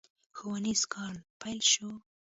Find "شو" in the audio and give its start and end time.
1.71-1.89